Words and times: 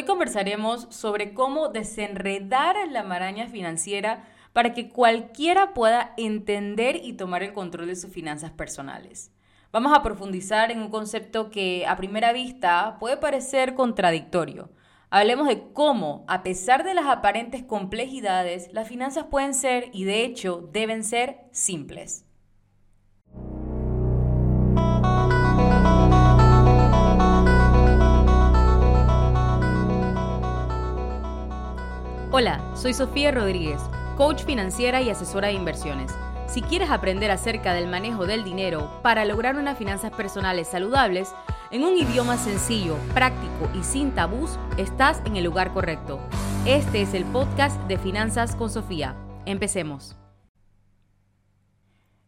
Hoy 0.00 0.06
conversaremos 0.06 0.86
sobre 0.88 1.34
cómo 1.34 1.68
desenredar 1.68 2.74
la 2.88 3.02
maraña 3.02 3.48
financiera 3.48 4.24
para 4.54 4.72
que 4.72 4.88
cualquiera 4.88 5.74
pueda 5.74 6.14
entender 6.16 6.96
y 7.04 7.12
tomar 7.12 7.42
el 7.42 7.52
control 7.52 7.88
de 7.88 7.96
sus 7.96 8.10
finanzas 8.10 8.50
personales. 8.50 9.30
Vamos 9.72 9.92
a 9.94 10.02
profundizar 10.02 10.70
en 10.70 10.80
un 10.80 10.88
concepto 10.88 11.50
que 11.50 11.84
a 11.86 11.98
primera 11.98 12.32
vista 12.32 12.96
puede 12.98 13.18
parecer 13.18 13.74
contradictorio. 13.74 14.70
Hablemos 15.10 15.48
de 15.48 15.70
cómo, 15.74 16.24
a 16.28 16.42
pesar 16.42 16.82
de 16.82 16.94
las 16.94 17.04
aparentes 17.04 17.62
complejidades, 17.62 18.72
las 18.72 18.88
finanzas 18.88 19.26
pueden 19.30 19.52
ser 19.52 19.90
y 19.92 20.04
de 20.04 20.24
hecho 20.24 20.66
deben 20.72 21.04
ser 21.04 21.40
simples. 21.52 22.24
Hola, 32.40 32.58
soy 32.74 32.94
Sofía 32.94 33.32
Rodríguez, 33.32 33.82
coach 34.16 34.44
financiera 34.44 35.02
y 35.02 35.10
asesora 35.10 35.48
de 35.48 35.52
inversiones. 35.52 36.10
Si 36.46 36.62
quieres 36.62 36.88
aprender 36.88 37.30
acerca 37.30 37.74
del 37.74 37.86
manejo 37.86 38.24
del 38.24 38.44
dinero 38.44 38.90
para 39.02 39.26
lograr 39.26 39.56
unas 39.56 39.76
finanzas 39.76 40.10
personales 40.10 40.66
saludables, 40.66 41.34
en 41.70 41.84
un 41.84 41.98
idioma 41.98 42.38
sencillo, 42.38 42.96
práctico 43.12 43.68
y 43.78 43.82
sin 43.82 44.12
tabús, 44.12 44.58
estás 44.78 45.20
en 45.26 45.36
el 45.36 45.44
lugar 45.44 45.74
correcto. 45.74 46.18
Este 46.64 47.02
es 47.02 47.12
el 47.12 47.26
podcast 47.26 47.78
de 47.88 47.98
Finanzas 47.98 48.56
con 48.56 48.70
Sofía. 48.70 49.16
Empecemos. 49.44 50.16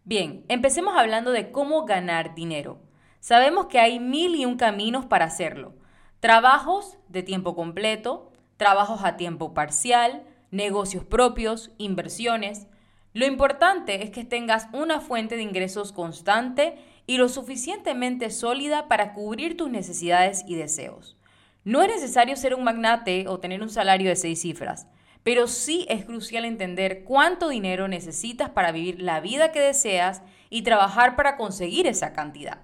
Bien, 0.04 0.44
empecemos 0.50 0.94
hablando 0.94 1.30
de 1.30 1.50
cómo 1.50 1.86
ganar 1.86 2.34
dinero. 2.34 2.82
Sabemos 3.20 3.64
que 3.64 3.80
hay 3.80 3.98
mil 3.98 4.34
y 4.34 4.44
un 4.44 4.58
caminos 4.58 5.06
para 5.06 5.24
hacerlo. 5.24 5.74
Trabajos 6.20 6.98
de 7.08 7.22
tiempo 7.22 7.56
completo, 7.56 8.31
trabajos 8.56 9.04
a 9.04 9.16
tiempo 9.16 9.54
parcial, 9.54 10.24
negocios 10.50 11.04
propios, 11.04 11.70
inversiones. 11.78 12.66
Lo 13.12 13.26
importante 13.26 14.02
es 14.02 14.10
que 14.10 14.24
tengas 14.24 14.68
una 14.72 15.00
fuente 15.00 15.36
de 15.36 15.42
ingresos 15.42 15.92
constante 15.92 16.76
y 17.06 17.18
lo 17.18 17.28
suficientemente 17.28 18.30
sólida 18.30 18.88
para 18.88 19.12
cubrir 19.12 19.56
tus 19.56 19.70
necesidades 19.70 20.44
y 20.46 20.54
deseos. 20.54 21.16
No 21.64 21.82
es 21.82 21.88
necesario 21.88 22.36
ser 22.36 22.54
un 22.54 22.64
magnate 22.64 23.26
o 23.28 23.38
tener 23.38 23.62
un 23.62 23.70
salario 23.70 24.08
de 24.08 24.16
seis 24.16 24.40
cifras, 24.40 24.86
pero 25.22 25.46
sí 25.46 25.86
es 25.88 26.04
crucial 26.04 26.44
entender 26.44 27.04
cuánto 27.04 27.48
dinero 27.48 27.86
necesitas 27.86 28.50
para 28.50 28.72
vivir 28.72 29.00
la 29.00 29.20
vida 29.20 29.52
que 29.52 29.60
deseas 29.60 30.22
y 30.50 30.62
trabajar 30.62 31.14
para 31.16 31.36
conseguir 31.36 31.86
esa 31.86 32.12
cantidad. 32.12 32.58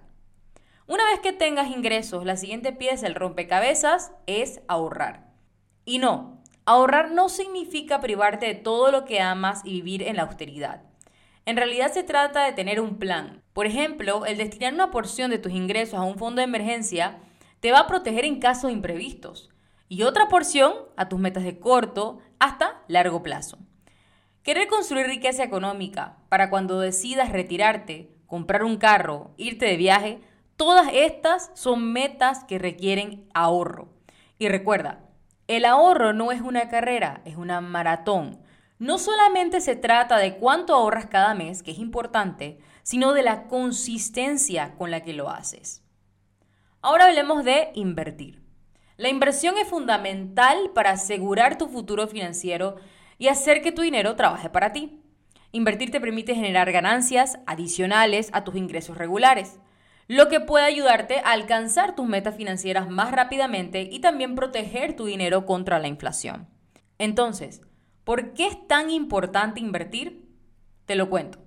Una 0.86 1.04
vez 1.04 1.20
que 1.20 1.32
tengas 1.32 1.68
ingresos, 1.68 2.24
la 2.24 2.36
siguiente 2.36 2.72
pieza 2.72 3.06
del 3.06 3.14
rompecabezas 3.14 4.12
es 4.26 4.62
ahorrar. 4.68 5.27
Y 5.88 5.96
no, 6.00 6.42
ahorrar 6.66 7.12
no 7.12 7.30
significa 7.30 7.98
privarte 8.02 8.44
de 8.44 8.54
todo 8.54 8.92
lo 8.92 9.06
que 9.06 9.22
amas 9.22 9.62
y 9.64 9.72
vivir 9.80 10.02
en 10.02 10.16
la 10.16 10.24
austeridad. 10.24 10.82
En 11.46 11.56
realidad 11.56 11.90
se 11.90 12.02
trata 12.02 12.44
de 12.44 12.52
tener 12.52 12.78
un 12.78 12.98
plan. 12.98 13.42
Por 13.54 13.64
ejemplo, 13.64 14.26
el 14.26 14.36
destinar 14.36 14.74
una 14.74 14.90
porción 14.90 15.30
de 15.30 15.38
tus 15.38 15.52
ingresos 15.52 15.98
a 15.98 16.02
un 16.02 16.18
fondo 16.18 16.40
de 16.40 16.44
emergencia 16.44 17.20
te 17.60 17.72
va 17.72 17.78
a 17.78 17.86
proteger 17.86 18.26
en 18.26 18.38
casos 18.38 18.70
imprevistos 18.70 19.48
y 19.88 20.02
otra 20.02 20.28
porción 20.28 20.74
a 20.98 21.08
tus 21.08 21.18
metas 21.18 21.44
de 21.44 21.58
corto 21.58 22.18
hasta 22.38 22.82
largo 22.86 23.22
plazo. 23.22 23.56
Querer 24.42 24.68
construir 24.68 25.06
riqueza 25.06 25.42
económica 25.42 26.18
para 26.28 26.50
cuando 26.50 26.80
decidas 26.80 27.32
retirarte, 27.32 28.12
comprar 28.26 28.62
un 28.62 28.76
carro, 28.76 29.30
irte 29.38 29.64
de 29.64 29.78
viaje, 29.78 30.20
todas 30.58 30.90
estas 30.92 31.50
son 31.54 31.94
metas 31.94 32.44
que 32.44 32.58
requieren 32.58 33.26
ahorro. 33.32 33.88
Y 34.38 34.50
recuerda, 34.50 35.07
el 35.48 35.64
ahorro 35.64 36.12
no 36.12 36.30
es 36.30 36.42
una 36.42 36.68
carrera, 36.68 37.22
es 37.24 37.36
una 37.36 37.62
maratón. 37.62 38.38
No 38.78 38.98
solamente 38.98 39.60
se 39.62 39.76
trata 39.76 40.18
de 40.18 40.36
cuánto 40.36 40.74
ahorras 40.74 41.06
cada 41.06 41.34
mes, 41.34 41.62
que 41.62 41.70
es 41.70 41.78
importante, 41.78 42.58
sino 42.82 43.14
de 43.14 43.22
la 43.22 43.48
consistencia 43.48 44.74
con 44.76 44.90
la 44.90 45.00
que 45.00 45.14
lo 45.14 45.30
haces. 45.30 45.82
Ahora 46.82 47.06
hablemos 47.06 47.44
de 47.44 47.70
invertir. 47.74 48.42
La 48.98 49.08
inversión 49.08 49.56
es 49.56 49.66
fundamental 49.66 50.70
para 50.74 50.90
asegurar 50.90 51.56
tu 51.56 51.68
futuro 51.68 52.06
financiero 52.06 52.76
y 53.16 53.28
hacer 53.28 53.62
que 53.62 53.72
tu 53.72 53.82
dinero 53.82 54.16
trabaje 54.16 54.50
para 54.50 54.72
ti. 54.72 55.00
Invertir 55.50 55.90
te 55.90 56.00
permite 56.00 56.34
generar 56.34 56.70
ganancias 56.72 57.38
adicionales 57.46 58.28
a 58.34 58.44
tus 58.44 58.54
ingresos 58.54 58.98
regulares 58.98 59.58
lo 60.08 60.28
que 60.28 60.40
puede 60.40 60.64
ayudarte 60.64 61.18
a 61.18 61.32
alcanzar 61.32 61.94
tus 61.94 62.06
metas 62.06 62.34
financieras 62.34 62.88
más 62.88 63.12
rápidamente 63.12 63.88
y 63.92 64.00
también 64.00 64.34
proteger 64.34 64.96
tu 64.96 65.04
dinero 65.04 65.44
contra 65.44 65.78
la 65.78 65.86
inflación. 65.86 66.48
Entonces, 66.96 67.60
¿por 68.04 68.32
qué 68.32 68.46
es 68.46 68.66
tan 68.66 68.90
importante 68.90 69.60
invertir? 69.60 70.26
Te 70.86 70.96
lo 70.96 71.10
cuento. 71.10 71.38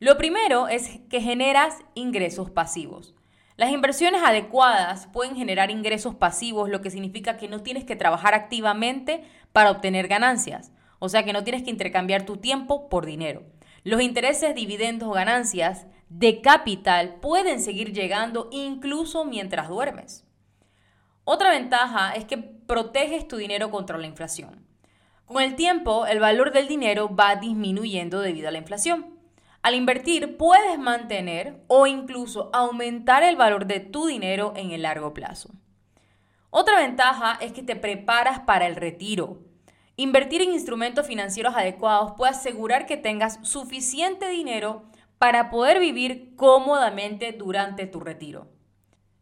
Lo 0.00 0.18
primero 0.18 0.66
es 0.66 0.98
que 1.08 1.20
generas 1.20 1.76
ingresos 1.94 2.50
pasivos. 2.50 3.14
Las 3.56 3.70
inversiones 3.70 4.22
adecuadas 4.24 5.06
pueden 5.06 5.36
generar 5.36 5.70
ingresos 5.70 6.16
pasivos, 6.16 6.70
lo 6.70 6.80
que 6.80 6.90
significa 6.90 7.36
que 7.36 7.46
no 7.46 7.62
tienes 7.62 7.84
que 7.84 7.94
trabajar 7.94 8.34
activamente 8.34 9.22
para 9.52 9.70
obtener 9.70 10.08
ganancias, 10.08 10.72
o 10.98 11.08
sea 11.08 11.24
que 11.24 11.32
no 11.32 11.44
tienes 11.44 11.62
que 11.62 11.70
intercambiar 11.70 12.24
tu 12.24 12.38
tiempo 12.38 12.88
por 12.88 13.06
dinero. 13.06 13.42
Los 13.84 14.02
intereses, 14.02 14.54
dividendos 14.54 15.08
o 15.08 15.12
ganancias 15.12 15.86
de 16.10 16.40
capital 16.40 17.14
pueden 17.20 17.60
seguir 17.60 17.92
llegando 17.92 18.48
incluso 18.50 19.24
mientras 19.24 19.68
duermes. 19.68 20.26
Otra 21.24 21.50
ventaja 21.50 22.12
es 22.12 22.24
que 22.24 22.36
proteges 22.36 23.28
tu 23.28 23.36
dinero 23.36 23.70
contra 23.70 23.96
la 23.96 24.08
inflación. 24.08 24.66
Con 25.24 25.40
el 25.40 25.54
tiempo, 25.54 26.06
el 26.06 26.18
valor 26.18 26.52
del 26.52 26.66
dinero 26.66 27.14
va 27.14 27.36
disminuyendo 27.36 28.20
debido 28.20 28.48
a 28.48 28.50
la 28.50 28.58
inflación. 28.58 29.20
Al 29.62 29.76
invertir, 29.76 30.36
puedes 30.36 30.78
mantener 30.80 31.62
o 31.68 31.86
incluso 31.86 32.50
aumentar 32.52 33.22
el 33.22 33.36
valor 33.36 33.66
de 33.66 33.78
tu 33.78 34.06
dinero 34.06 34.52
en 34.56 34.72
el 34.72 34.82
largo 34.82 35.14
plazo. 35.14 35.50
Otra 36.50 36.80
ventaja 36.80 37.38
es 37.40 37.52
que 37.52 37.62
te 37.62 37.76
preparas 37.76 38.40
para 38.40 38.66
el 38.66 38.74
retiro. 38.74 39.38
Invertir 39.94 40.42
en 40.42 40.52
instrumentos 40.52 41.06
financieros 41.06 41.54
adecuados 41.54 42.14
puede 42.16 42.32
asegurar 42.32 42.86
que 42.86 42.96
tengas 42.96 43.38
suficiente 43.42 44.28
dinero 44.28 44.90
para 45.20 45.50
poder 45.50 45.80
vivir 45.80 46.34
cómodamente 46.34 47.32
durante 47.32 47.86
tu 47.86 48.00
retiro. 48.00 48.48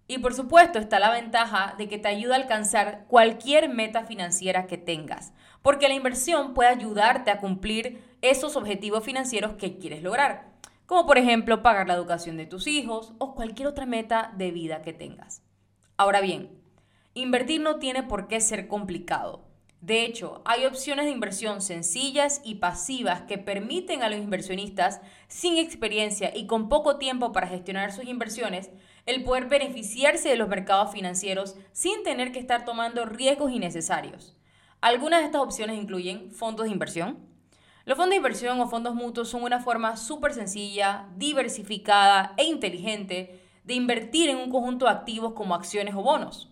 Y 0.06 0.18
por 0.18 0.32
supuesto 0.32 0.78
está 0.78 1.00
la 1.00 1.10
ventaja 1.10 1.74
de 1.76 1.88
que 1.88 1.98
te 1.98 2.06
ayuda 2.06 2.36
a 2.36 2.38
alcanzar 2.38 3.06
cualquier 3.08 3.68
meta 3.68 4.04
financiera 4.04 4.68
que 4.68 4.78
tengas, 4.78 5.32
porque 5.60 5.88
la 5.88 5.94
inversión 5.94 6.54
puede 6.54 6.70
ayudarte 6.70 7.32
a 7.32 7.40
cumplir 7.40 8.00
esos 8.22 8.54
objetivos 8.54 9.02
financieros 9.02 9.54
que 9.54 9.76
quieres 9.76 10.04
lograr, 10.04 10.52
como 10.86 11.04
por 11.04 11.18
ejemplo 11.18 11.64
pagar 11.64 11.88
la 11.88 11.94
educación 11.94 12.36
de 12.36 12.46
tus 12.46 12.68
hijos 12.68 13.12
o 13.18 13.34
cualquier 13.34 13.66
otra 13.66 13.84
meta 13.84 14.32
de 14.36 14.52
vida 14.52 14.82
que 14.82 14.92
tengas. 14.92 15.42
Ahora 15.96 16.20
bien, 16.20 16.62
invertir 17.14 17.60
no 17.60 17.80
tiene 17.80 18.04
por 18.04 18.28
qué 18.28 18.40
ser 18.40 18.68
complicado. 18.68 19.47
De 19.80 20.04
hecho, 20.04 20.42
hay 20.44 20.64
opciones 20.64 21.04
de 21.04 21.12
inversión 21.12 21.62
sencillas 21.62 22.40
y 22.44 22.56
pasivas 22.56 23.22
que 23.22 23.38
permiten 23.38 24.02
a 24.02 24.08
los 24.08 24.18
inversionistas 24.18 25.00
sin 25.28 25.56
experiencia 25.56 26.36
y 26.36 26.46
con 26.46 26.68
poco 26.68 26.96
tiempo 26.96 27.30
para 27.30 27.46
gestionar 27.46 27.92
sus 27.92 28.04
inversiones 28.04 28.70
el 29.06 29.22
poder 29.22 29.46
beneficiarse 29.46 30.28
de 30.28 30.36
los 30.36 30.48
mercados 30.48 30.92
financieros 30.92 31.54
sin 31.72 32.02
tener 32.02 32.32
que 32.32 32.40
estar 32.40 32.64
tomando 32.64 33.06
riesgos 33.06 33.52
innecesarios. 33.52 34.36
Algunas 34.80 35.20
de 35.20 35.26
estas 35.26 35.42
opciones 35.42 35.78
incluyen 35.78 36.32
fondos 36.32 36.66
de 36.66 36.72
inversión. 36.72 37.18
Los 37.84 37.96
fondos 37.96 38.10
de 38.10 38.16
inversión 38.16 38.60
o 38.60 38.68
fondos 38.68 38.94
mutuos 38.94 39.28
son 39.28 39.44
una 39.44 39.60
forma 39.60 39.96
súper 39.96 40.34
sencilla, 40.34 41.08
diversificada 41.16 42.34
e 42.36 42.44
inteligente 42.44 43.40
de 43.62 43.74
invertir 43.74 44.28
en 44.28 44.38
un 44.38 44.50
conjunto 44.50 44.86
de 44.86 44.90
activos 44.90 45.34
como 45.34 45.54
acciones 45.54 45.94
o 45.94 46.02
bonos. 46.02 46.50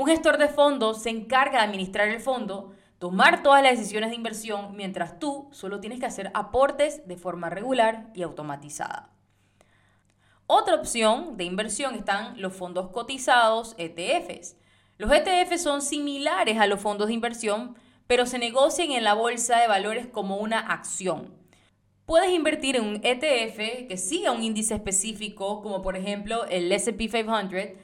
Un 0.00 0.06
gestor 0.06 0.38
de 0.38 0.48
fondos 0.48 1.02
se 1.02 1.10
encarga 1.10 1.58
de 1.58 1.64
administrar 1.66 2.08
el 2.08 2.20
fondo, 2.20 2.72
tomar 2.98 3.42
todas 3.42 3.62
las 3.62 3.76
decisiones 3.76 4.08
de 4.08 4.16
inversión, 4.16 4.74
mientras 4.74 5.18
tú 5.18 5.50
solo 5.52 5.78
tienes 5.78 6.00
que 6.00 6.06
hacer 6.06 6.30
aportes 6.32 7.06
de 7.06 7.18
forma 7.18 7.50
regular 7.50 8.10
y 8.14 8.22
automatizada. 8.22 9.10
Otra 10.46 10.76
opción 10.76 11.36
de 11.36 11.44
inversión 11.44 11.94
están 11.94 12.40
los 12.40 12.54
fondos 12.54 12.88
cotizados 12.88 13.74
ETFs. 13.76 14.56
Los 14.96 15.12
ETFs 15.12 15.62
son 15.62 15.82
similares 15.82 16.58
a 16.58 16.66
los 16.66 16.80
fondos 16.80 17.08
de 17.08 17.12
inversión, 17.12 17.76
pero 18.06 18.24
se 18.24 18.38
negocian 18.38 18.92
en 18.92 19.04
la 19.04 19.12
bolsa 19.12 19.60
de 19.60 19.68
valores 19.68 20.06
como 20.06 20.38
una 20.38 20.60
acción. 20.60 21.34
Puedes 22.06 22.30
invertir 22.30 22.76
en 22.76 22.86
un 22.86 23.00
ETF 23.04 23.86
que 23.86 23.98
siga 23.98 24.32
un 24.32 24.42
índice 24.42 24.74
específico, 24.74 25.60
como 25.60 25.82
por 25.82 25.94
ejemplo 25.94 26.46
el 26.46 26.72
SP 26.72 27.12
500, 27.12 27.78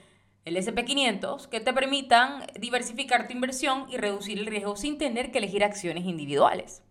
el 0.46 0.56
SP500, 0.56 1.48
que 1.48 1.60
te 1.60 1.72
permitan 1.72 2.46
diversificar 2.58 3.26
tu 3.26 3.34
inversión 3.34 3.86
y 3.90 3.96
reducir 3.96 4.38
el 4.38 4.46
riesgo 4.46 4.76
sin 4.76 4.96
tener 4.96 5.32
que 5.32 5.38
elegir 5.38 5.64
acciones 5.64 6.04
individuales. 6.04 6.82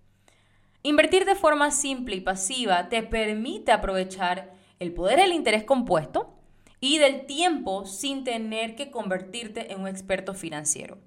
Invertir 0.84 1.24
de 1.24 1.36
forma 1.36 1.72
simple 1.72 2.18
y 2.18 2.22
pasiva 2.22 2.90
te 2.90 3.02
permite 3.02 3.72
aprovechar 3.72 4.54
el 4.80 4.94
poder 4.94 5.20
del 5.20 5.32
interés 5.32 5.64
compuesto 5.64 6.38
y 6.82 6.98
del 6.98 7.26
tiempo 7.26 7.86
sin 7.86 8.26
tener 8.26 8.76
que 8.76 8.92
convertirte 8.92 9.72
en 9.72 9.80
un 9.80 9.88
experto 9.88 10.34
financiero. 10.34 10.98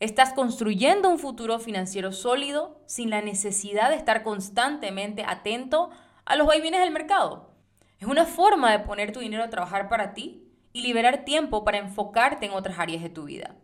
Estás 0.00 0.34
construyendo 0.34 1.08
un 1.08 1.18
futuro 1.18 1.58
financiero 1.58 2.12
sólido 2.12 2.78
sin 2.84 3.08
la 3.08 3.22
necesidad 3.22 3.88
de 3.88 3.96
estar 3.96 4.22
constantemente 4.22 5.24
atento 5.26 5.88
a 6.26 6.36
los 6.36 6.46
vaivenes 6.46 6.80
del 6.80 6.90
mercado. 6.90 7.50
Es 7.98 8.06
una 8.06 8.26
forma 8.26 8.70
de 8.70 8.80
poner 8.80 9.12
tu 9.12 9.20
dinero 9.20 9.42
a 9.42 9.50
trabajar 9.50 9.88
para 9.88 10.12
ti 10.12 10.49
y 10.72 10.82
liberar 10.82 11.24
tiempo 11.24 11.64
para 11.64 11.78
enfocarte 11.78 12.46
en 12.46 12.52
otras 12.52 12.78
áreas 12.78 13.02
de 13.02 13.10
tu 13.10 13.24
vida. 13.24 13.54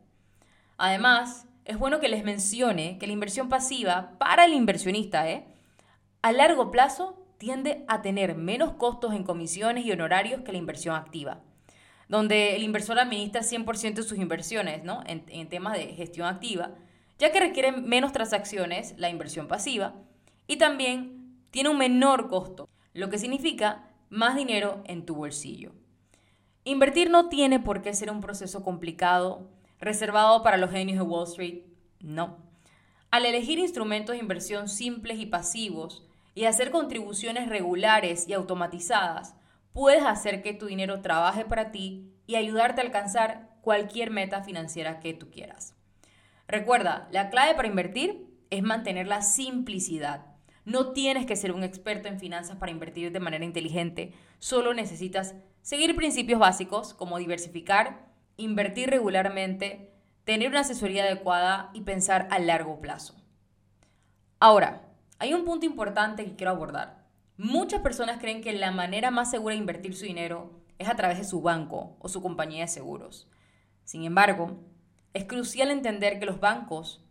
Además, 0.78 1.46
es 1.64 1.78
bueno 1.78 2.00
que 2.00 2.08
les 2.08 2.24
mencione 2.24 2.98
que 2.98 3.06
la 3.06 3.12
inversión 3.12 3.48
pasiva 3.48 4.12
para 4.18 4.44
el 4.44 4.52
inversionista, 4.52 5.28
¿eh? 5.30 5.46
a 6.22 6.32
largo 6.32 6.70
plazo, 6.70 7.22
tiende 7.38 7.84
a 7.88 8.02
tener 8.02 8.34
menos 8.34 8.72
costos 8.72 9.14
en 9.14 9.24
comisiones 9.24 9.84
y 9.84 9.92
honorarios 9.92 10.42
que 10.42 10.52
la 10.52 10.58
inversión 10.58 10.94
activa 10.94 11.40
donde 12.08 12.54
el 12.54 12.62
inversor 12.62 12.98
administra 12.98 13.42
100% 13.42 13.94
de 13.94 14.02
sus 14.02 14.18
inversiones 14.18 14.84
¿no? 14.84 15.02
en, 15.06 15.24
en 15.28 15.48
temas 15.48 15.76
de 15.76 15.86
gestión 15.94 16.26
activa, 16.26 16.70
ya 17.18 17.32
que 17.32 17.40
requiere 17.40 17.72
menos 17.72 18.12
transacciones 18.12 18.94
la 18.98 19.10
inversión 19.10 19.48
pasiva 19.48 19.94
y 20.46 20.56
también 20.56 21.40
tiene 21.50 21.68
un 21.68 21.78
menor 21.78 22.28
costo, 22.28 22.68
lo 22.92 23.10
que 23.10 23.18
significa 23.18 23.88
más 24.08 24.36
dinero 24.36 24.82
en 24.84 25.04
tu 25.04 25.14
bolsillo. 25.14 25.72
Invertir 26.68 27.10
no 27.10 27.28
tiene 27.28 27.60
por 27.60 27.80
qué 27.80 27.94
ser 27.94 28.10
un 28.10 28.20
proceso 28.20 28.64
complicado, 28.64 29.48
reservado 29.78 30.42
para 30.42 30.56
los 30.56 30.72
genios 30.72 30.98
de 30.98 31.04
Wall 31.04 31.28
Street, 31.28 31.62
no. 32.00 32.38
Al 33.12 33.24
elegir 33.24 33.60
instrumentos 33.60 34.14
de 34.14 34.20
inversión 34.20 34.68
simples 34.68 35.20
y 35.20 35.26
pasivos 35.26 36.04
y 36.34 36.46
hacer 36.46 36.72
contribuciones 36.72 37.48
regulares 37.48 38.26
y 38.26 38.32
automatizadas, 38.32 39.36
puedes 39.72 40.02
hacer 40.02 40.42
que 40.42 40.54
tu 40.54 40.66
dinero 40.66 41.02
trabaje 41.02 41.44
para 41.44 41.70
ti 41.70 42.10
y 42.26 42.34
ayudarte 42.34 42.80
a 42.80 42.84
alcanzar 42.84 43.48
cualquier 43.60 44.10
meta 44.10 44.42
financiera 44.42 44.98
que 44.98 45.14
tú 45.14 45.30
quieras. 45.30 45.76
Recuerda, 46.48 47.06
la 47.12 47.30
clave 47.30 47.54
para 47.54 47.68
invertir 47.68 48.26
es 48.50 48.64
mantener 48.64 49.06
la 49.06 49.22
simplicidad. 49.22 50.26
No 50.64 50.90
tienes 50.90 51.26
que 51.26 51.36
ser 51.36 51.52
un 51.52 51.62
experto 51.62 52.08
en 52.08 52.18
finanzas 52.18 52.56
para 52.56 52.72
invertir 52.72 53.12
de 53.12 53.20
manera 53.20 53.44
inteligente, 53.44 54.14
solo 54.40 54.74
necesitas 54.74 55.36
seguir 55.66 55.96
principios 55.96 56.38
básicos 56.38 56.94
como 56.94 57.18
diversificar, 57.18 58.06
invertir 58.36 58.88
regularmente, 58.88 59.90
tener 60.22 60.50
una 60.50 60.60
asesoría 60.60 61.02
adecuada 61.02 61.70
y 61.74 61.80
pensar 61.80 62.28
a 62.30 62.38
largo 62.38 62.80
plazo. 62.80 63.16
Ahora, 64.38 64.82
hay 65.18 65.34
un 65.34 65.44
punto 65.44 65.66
importante 65.66 66.24
que 66.24 66.36
quiero 66.36 66.52
abordar. 66.52 67.04
Muchas 67.36 67.80
personas 67.80 68.20
creen 68.20 68.42
que 68.42 68.52
la 68.52 68.70
manera 68.70 69.10
más 69.10 69.28
segura 69.28 69.54
de 69.54 69.60
invertir 69.60 69.96
su 69.96 70.04
dinero 70.04 70.52
es 70.78 70.88
a 70.88 70.94
través 70.94 71.18
de 71.18 71.24
su 71.24 71.42
banco 71.42 71.96
o 71.98 72.08
su 72.08 72.22
compañía 72.22 72.60
de 72.62 72.68
seguros. 72.68 73.28
Sin 73.82 74.04
embargo, 74.04 74.60
es 75.14 75.24
crucial 75.24 75.72
entender 75.72 76.20
que 76.20 76.26
los 76.26 76.38
bancos 76.38 77.04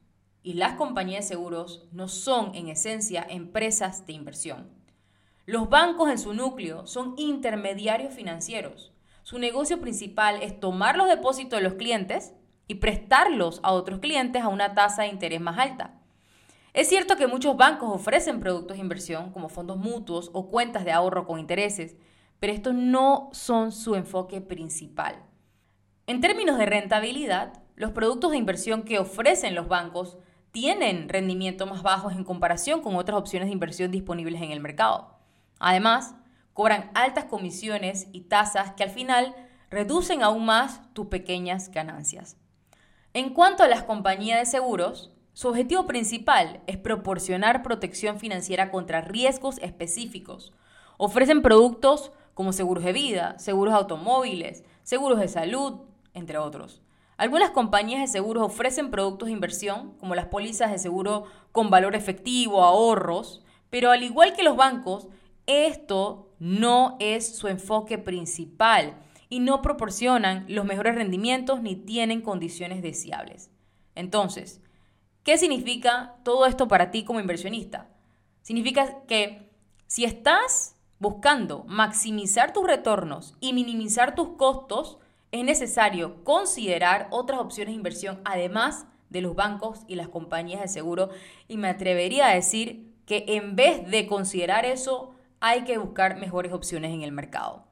y 0.43 0.53
las 0.53 0.75
compañías 0.75 1.25
de 1.25 1.35
seguros 1.35 1.89
no 1.91 2.07
son 2.07 2.55
en 2.55 2.69
esencia 2.69 3.27
empresas 3.27 4.07
de 4.07 4.13
inversión. 4.13 4.84
Los 5.47 5.69
bancos 5.69 6.09
en 6.09 6.17
su 6.17 6.33
núcleo 6.33 6.87
son 6.87 7.13
intermediarios 7.17 8.11
financieros. 8.15 8.91
Su 9.21 9.37
negocio 9.37 9.79
principal 9.79 10.41
es 10.41 10.59
tomar 10.59 10.97
los 10.97 11.07
depósitos 11.07 11.59
de 11.59 11.63
los 11.63 11.75
clientes 11.75 12.33
y 12.67 12.75
prestarlos 12.75 13.59
a 13.61 13.71
otros 13.71 13.99
clientes 13.99 14.41
a 14.41 14.47
una 14.47 14.73
tasa 14.73 15.03
de 15.03 15.09
interés 15.09 15.39
más 15.39 15.59
alta. 15.59 16.01
Es 16.73 16.89
cierto 16.89 17.15
que 17.15 17.27
muchos 17.27 17.55
bancos 17.57 17.93
ofrecen 17.93 18.39
productos 18.39 18.77
de 18.77 18.81
inversión 18.81 19.31
como 19.31 19.49
fondos 19.49 19.77
mutuos 19.77 20.31
o 20.33 20.49
cuentas 20.49 20.83
de 20.83 20.91
ahorro 20.91 21.27
con 21.27 21.39
intereses, 21.39 21.95
pero 22.39 22.51
estos 22.51 22.73
no 22.73 23.29
son 23.31 23.71
su 23.71 23.93
enfoque 23.93 24.41
principal. 24.41 25.23
En 26.07 26.21
términos 26.21 26.57
de 26.57 26.65
rentabilidad, 26.65 27.61
los 27.75 27.91
productos 27.91 28.31
de 28.31 28.37
inversión 28.37 28.81
que 28.81 28.97
ofrecen 28.97 29.53
los 29.53 29.67
bancos 29.67 30.17
tienen 30.51 31.07
rendimientos 31.07 31.69
más 31.69 31.83
bajos 31.83 32.13
en 32.13 32.23
comparación 32.23 32.81
con 32.81 32.95
otras 32.95 33.19
opciones 33.19 33.47
de 33.47 33.53
inversión 33.53 33.91
disponibles 33.91 34.41
en 34.41 34.51
el 34.51 34.59
mercado. 34.59 35.14
Además, 35.59 36.15
cobran 36.53 36.89
altas 36.93 37.25
comisiones 37.25 38.07
y 38.11 38.21
tasas 38.21 38.71
que 38.73 38.83
al 38.83 38.89
final 38.89 39.35
reducen 39.69 40.23
aún 40.23 40.45
más 40.45 40.81
tus 40.93 41.07
pequeñas 41.07 41.69
ganancias. 41.69 42.37
En 43.13 43.33
cuanto 43.33 43.63
a 43.63 43.67
las 43.67 43.83
compañías 43.83 44.39
de 44.39 44.45
seguros, 44.45 45.11
su 45.33 45.49
objetivo 45.49 45.85
principal 45.85 46.61
es 46.65 46.77
proporcionar 46.77 47.61
protección 47.61 48.19
financiera 48.19 48.71
contra 48.71 49.01
riesgos 49.01 49.57
específicos. 49.57 50.53
Ofrecen 50.97 51.41
productos 51.41 52.13
como 52.33 52.53
seguros 52.53 52.83
de 52.83 52.93
vida, 52.93 53.37
seguros 53.37 53.73
automóviles, 53.73 54.63
seguros 54.83 55.19
de 55.19 55.27
salud, 55.27 55.81
entre 56.13 56.37
otros. 56.37 56.81
Algunas 57.17 57.51
compañías 57.51 58.01
de 58.01 58.07
seguros 58.07 58.43
ofrecen 58.43 58.91
productos 58.91 59.27
de 59.27 59.33
inversión, 59.33 59.93
como 59.99 60.15
las 60.15 60.27
pólizas 60.27 60.71
de 60.71 60.79
seguro 60.79 61.25
con 61.51 61.69
valor 61.69 61.95
efectivo, 61.95 62.63
ahorros, 62.63 63.41
pero 63.69 63.91
al 63.91 64.03
igual 64.03 64.33
que 64.33 64.43
los 64.43 64.57
bancos, 64.57 65.07
esto 65.47 66.33
no 66.39 66.97
es 66.99 67.37
su 67.37 67.47
enfoque 67.47 67.97
principal 67.97 68.97
y 69.29 69.39
no 69.39 69.61
proporcionan 69.61 70.45
los 70.47 70.65
mejores 70.65 70.95
rendimientos 70.95 71.61
ni 71.61 71.75
tienen 71.75 72.21
condiciones 72.21 72.81
deseables. 72.81 73.49
Entonces, 73.95 74.61
¿Qué 75.25 75.39
significa 75.39 76.17
todo 76.21 76.45
esto 76.45 76.67
para 76.67 76.91
ti 76.91 77.03
como 77.03 77.19
inversionista? 77.19 77.89
Significa 78.43 79.01
que 79.07 79.49
si 79.87 80.05
estás 80.05 80.75
buscando 80.99 81.63
maximizar 81.67 82.53
tus 82.53 82.67
retornos 82.67 83.33
y 83.39 83.53
minimizar 83.53 84.13
tus 84.13 84.37
costos, 84.37 84.99
es 85.31 85.43
necesario 85.43 86.23
considerar 86.23 87.07
otras 87.09 87.39
opciones 87.39 87.71
de 87.71 87.77
inversión 87.77 88.21
además 88.23 88.85
de 89.09 89.21
los 89.21 89.33
bancos 89.33 89.79
y 89.87 89.95
las 89.95 90.09
compañías 90.09 90.61
de 90.61 90.67
seguro. 90.67 91.09
Y 91.47 91.57
me 91.57 91.69
atrevería 91.69 92.27
a 92.27 92.35
decir 92.35 92.93
que 93.07 93.25
en 93.27 93.55
vez 93.55 93.89
de 93.89 94.05
considerar 94.05 94.63
eso, 94.63 95.14
hay 95.47 95.63
que 95.63 95.77
buscar 95.77 96.17
mejores 96.17 96.51
opciones 96.53 96.91
en 96.91 97.03
el 97.03 97.11
mercado. 97.11 97.67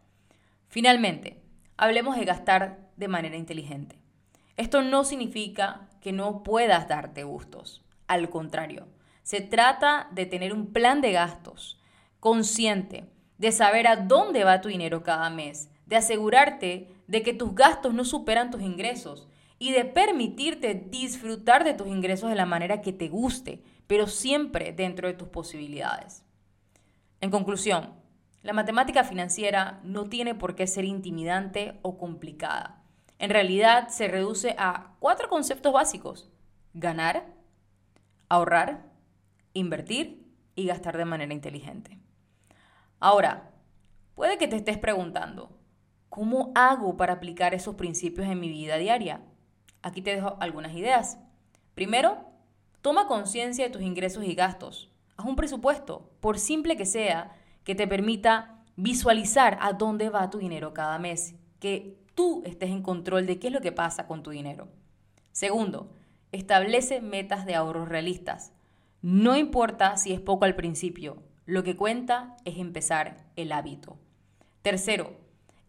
Finalmente, 0.68 1.42
hablemos 1.76 2.16
de 2.16 2.24
gastar 2.24 2.92
de 2.98 3.08
manera 3.08 3.36
inteligente. 3.36 3.98
Esto 4.58 4.84
no 4.84 5.04
significa 5.04 5.90
que 6.00 6.12
no 6.12 6.44
puedas 6.44 6.88
darte 6.88 7.24
gustos. 7.24 7.84
Al 8.06 8.30
contrario, 8.30 8.86
se 9.24 9.42
trata 9.42 10.08
de 10.12 10.28
tener 10.28 10.54
un 10.54 10.72
plan 10.72 11.02
de 11.02 11.14
gastos 11.14 11.82
consciente, 12.20 13.10
de 13.40 13.52
saber 13.52 13.88
a 13.88 13.96
dónde 13.96 14.44
va 14.44 14.62
tu 14.62 14.70
dinero 14.70 15.02
cada 15.02 15.32
mes, 15.32 15.72
de 15.88 15.96
asegurarte 15.96 16.94
de 17.08 17.24
que 17.24 17.34
tus 17.34 17.56
gastos 17.56 17.96
no 17.96 18.06
superan 18.06 18.52
tus 18.52 18.62
ingresos 18.62 19.28
y 19.58 19.72
de 19.72 19.84
permitirte 19.84 20.76
disfrutar 20.76 21.64
de 21.64 21.74
tus 21.74 21.88
ingresos 21.88 22.30
de 22.30 22.36
la 22.36 22.46
manera 22.46 22.84
que 22.84 22.94
te 22.94 23.10
guste, 23.10 23.64
pero 23.88 24.06
siempre 24.06 24.74
dentro 24.74 25.08
de 25.08 25.16
tus 25.16 25.30
posibilidades. 25.30 26.24
En 27.24 27.32
conclusión, 27.32 27.94
la 28.42 28.52
matemática 28.52 29.06
financiera 29.06 29.80
no 29.86 30.10
tiene 30.10 30.36
por 30.36 30.56
qué 30.56 30.68
ser 30.68 30.84
intimidante 30.84 31.80
o 31.82 31.98
complicada. 31.98 32.84
En 33.18 33.30
realidad 33.30 33.88
se 33.88 34.10
reduce 34.10 34.56
a 34.58 34.98
cuatro 35.00 35.30
conceptos 35.30 35.72
básicos. 35.72 36.30
Ganar, 36.74 37.34
ahorrar, 38.28 38.92
invertir 39.54 40.28
y 40.56 40.66
gastar 40.66 40.98
de 40.98 41.06
manera 41.06 41.34
inteligente. 41.34 41.98
Ahora, 43.00 43.54
puede 44.16 44.38
que 44.38 44.50
te 44.50 44.58
estés 44.58 44.78
preguntando, 44.78 45.58
¿cómo 46.10 46.52
hago 46.56 46.98
para 46.98 47.14
aplicar 47.14 47.54
esos 47.54 47.76
principios 47.76 48.28
en 48.28 48.42
mi 48.42 48.50
vida 48.50 48.76
diaria? 48.76 49.22
Aquí 49.82 50.02
te 50.02 50.14
dejo 50.14 50.36
algunas 50.42 50.74
ideas. 50.74 51.20
Primero, 51.74 52.18
toma 52.82 53.08
conciencia 53.08 53.64
de 53.64 53.72
tus 53.72 53.82
ingresos 53.82 54.26
y 54.26 54.36
gastos. 54.36 54.93
Haz 55.18 55.26
un 55.26 55.36
presupuesto, 55.36 56.10
por 56.20 56.40
simple 56.40 56.78
que 56.78 56.86
sea, 56.86 57.36
que 57.64 57.76
te 57.76 57.88
permita 57.88 58.64
visualizar 58.76 59.58
a 59.62 59.74
dónde 59.74 60.10
va 60.10 60.30
tu 60.30 60.40
dinero 60.40 60.74
cada 60.74 60.98
mes, 61.00 61.36
que 61.60 61.98
tú 62.16 62.44
estés 62.46 62.70
en 62.70 62.82
control 62.82 63.26
de 63.26 63.40
qué 63.40 63.48
es 63.48 63.54
lo 63.54 63.62
que 63.62 63.72
pasa 63.72 64.08
con 64.08 64.24
tu 64.24 64.32
dinero. 64.32 64.68
Segundo, 65.32 65.92
establece 66.32 67.02
metas 67.02 67.46
de 67.46 67.56
ahorros 67.56 67.90
realistas. 67.90 68.54
No 69.02 69.36
importa 69.36 69.98
si 69.98 70.14
es 70.14 70.20
poco 70.20 70.46
al 70.46 70.56
principio, 70.56 71.24
lo 71.46 71.64
que 71.64 71.76
cuenta 71.76 72.38
es 72.46 72.58
empezar 72.58 73.26
el 73.36 73.52
hábito. 73.52 73.98
Tercero, 74.62 75.18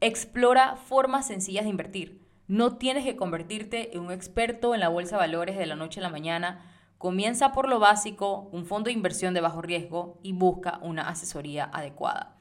explora 0.01 0.77
formas 0.77 1.27
sencillas 1.27 1.65
de 1.65 1.71
invertir. 1.71 2.21
No 2.47 2.77
tienes 2.77 3.05
que 3.05 3.17
convertirte 3.17 3.97
en 3.97 4.03
un 4.03 4.13
experto 4.13 4.75
en 4.75 4.81
la 4.81 4.89
bolsa 4.89 5.17
de 5.17 5.21
valores 5.21 5.59
de 5.59 5.67
la 5.67 5.77
noche 5.77 6.01
a 6.01 6.03
la 6.03 6.11
mañana. 6.11 6.74
Comienza 6.99 7.53
por 7.53 7.69
lo 7.69 7.79
básico, 7.79 8.49
un 8.53 8.67
fondo 8.67 8.89
de 8.89 8.93
inversión 8.93 9.35
de 9.35 9.41
bajo 9.41 9.63
riesgo 9.63 10.19
y 10.23 10.33
busca 10.33 10.79
una 10.83 11.09
asesoría 11.09 11.71
adecuada. 11.73 12.37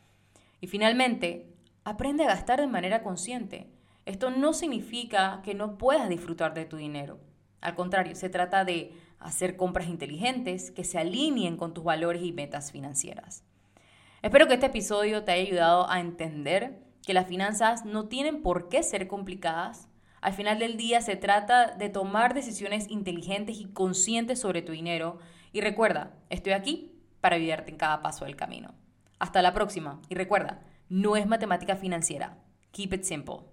Y 0.62 0.68
finalmente, 0.68 1.54
aprende 1.84 2.24
a 2.24 2.28
gastar 2.28 2.62
de 2.62 2.68
manera 2.68 3.04
consciente. 3.04 3.70
Esto 4.06 4.30
no 4.32 4.54
significa 4.54 5.42
que 5.44 5.54
no 5.54 5.78
puedas 5.78 6.10
disfrutar 6.10 6.54
de 6.54 6.66
tu 6.66 6.78
dinero. 6.78 7.20
Al 7.62 7.76
contrario, 7.76 8.16
se 8.16 8.30
trata 8.30 8.66
de 8.66 8.94
hacer 9.20 9.56
compras 9.56 9.88
inteligentes 9.88 10.72
que 10.72 10.84
se 10.84 11.00
alineen 11.00 11.58
con 11.58 11.74
tus 11.74 11.84
valores 11.84 12.24
y 12.24 12.34
metas 12.34 12.72
financieras. 12.72 13.44
Espero 14.22 14.48
que 14.48 14.56
este 14.56 14.66
episodio 14.68 15.24
te 15.24 15.32
haya 15.32 15.48
ayudado 15.48 15.90
a 15.90 16.00
entender 16.00 16.82
que 17.06 17.14
las 17.14 17.28
finanzas 17.28 17.86
no 17.86 18.08
tienen 18.08 18.42
por 18.42 18.70
qué 18.70 18.84
ser 18.84 19.08
complicadas. 19.08 19.90
Al 20.24 20.32
final 20.32 20.58
del 20.58 20.78
día 20.78 21.02
se 21.02 21.18
trata 21.18 21.76
de 21.76 21.90
tomar 21.90 22.34
decisiones 22.34 22.90
inteligentes 22.90 23.58
y 23.60 23.66
conscientes 23.66 24.40
sobre 24.40 24.62
tu 24.62 24.72
dinero. 24.72 25.20
Y 25.52 25.60
recuerda, 25.60 26.14
estoy 26.30 26.54
aquí 26.54 26.96
para 27.20 27.36
ayudarte 27.36 27.72
en 27.72 27.78
cada 27.78 28.02
paso 28.02 28.24
del 28.24 28.38
camino. 28.38 28.74
Hasta 29.20 29.42
la 29.42 29.54
próxima. 29.54 30.00
Y 30.08 30.16
recuerda, 30.16 30.62
no 30.88 31.18
es 31.18 31.28
matemática 31.28 31.76
financiera. 31.76 32.38
Keep 32.72 32.94
it 32.94 33.04
simple. 33.04 33.53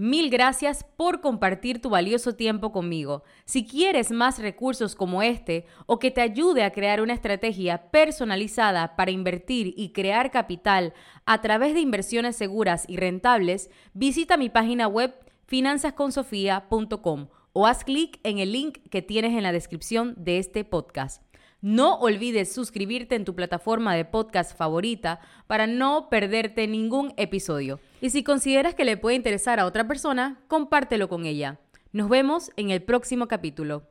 Mil 0.00 0.30
gracias 0.30 0.84
por 0.96 1.20
compartir 1.20 1.82
tu 1.82 1.90
valioso 1.90 2.36
tiempo 2.36 2.70
conmigo. 2.70 3.24
Si 3.46 3.66
quieres 3.66 4.12
más 4.12 4.38
recursos 4.38 4.94
como 4.94 5.24
este 5.24 5.66
o 5.86 5.98
que 5.98 6.12
te 6.12 6.20
ayude 6.20 6.62
a 6.62 6.70
crear 6.70 7.00
una 7.00 7.14
estrategia 7.14 7.90
personalizada 7.90 8.94
para 8.94 9.10
invertir 9.10 9.74
y 9.76 9.90
crear 9.90 10.30
capital 10.30 10.94
a 11.26 11.40
través 11.40 11.74
de 11.74 11.80
inversiones 11.80 12.36
seguras 12.36 12.84
y 12.86 12.96
rentables, 12.96 13.70
visita 13.92 14.36
mi 14.36 14.50
página 14.50 14.86
web 14.86 15.16
finanzasconsofia.com 15.46 17.26
o 17.52 17.66
haz 17.66 17.82
clic 17.82 18.20
en 18.22 18.38
el 18.38 18.52
link 18.52 18.78
que 18.90 19.02
tienes 19.02 19.32
en 19.32 19.42
la 19.42 19.50
descripción 19.50 20.14
de 20.16 20.38
este 20.38 20.62
podcast. 20.62 21.24
No 21.60 21.98
olvides 21.98 22.52
suscribirte 22.52 23.16
en 23.16 23.24
tu 23.24 23.34
plataforma 23.34 23.96
de 23.96 24.04
podcast 24.04 24.56
favorita 24.56 25.18
para 25.48 25.66
no 25.66 26.08
perderte 26.08 26.68
ningún 26.68 27.14
episodio. 27.16 27.80
Y 28.00 28.10
si 28.10 28.22
consideras 28.22 28.74
que 28.74 28.84
le 28.84 28.96
puede 28.96 29.16
interesar 29.16 29.58
a 29.58 29.66
otra 29.66 29.88
persona, 29.88 30.40
compártelo 30.46 31.08
con 31.08 31.26
ella. 31.26 31.58
Nos 31.92 32.08
vemos 32.08 32.52
en 32.56 32.70
el 32.70 32.82
próximo 32.82 33.26
capítulo. 33.26 33.88